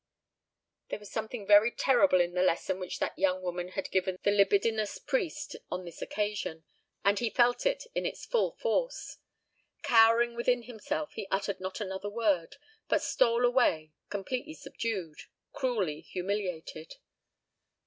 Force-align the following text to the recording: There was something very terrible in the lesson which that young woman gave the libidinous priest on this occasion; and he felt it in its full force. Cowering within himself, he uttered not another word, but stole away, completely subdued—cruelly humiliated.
There 0.89 0.97
was 0.97 1.11
something 1.11 1.45
very 1.45 1.69
terrible 1.69 2.19
in 2.19 2.33
the 2.33 2.41
lesson 2.41 2.79
which 2.79 2.97
that 2.97 3.19
young 3.19 3.43
woman 3.43 3.71
gave 3.91 4.05
the 4.05 4.31
libidinous 4.31 4.97
priest 4.97 5.55
on 5.69 5.85
this 5.85 6.01
occasion; 6.01 6.63
and 7.05 7.19
he 7.19 7.29
felt 7.29 7.67
it 7.67 7.85
in 7.93 8.03
its 8.03 8.25
full 8.25 8.53
force. 8.53 9.17
Cowering 9.83 10.33
within 10.33 10.63
himself, 10.63 11.13
he 11.13 11.27
uttered 11.29 11.59
not 11.59 11.79
another 11.79 12.09
word, 12.09 12.55
but 12.87 13.03
stole 13.03 13.45
away, 13.45 13.93
completely 14.09 14.55
subdued—cruelly 14.55 15.99
humiliated. 16.01 16.95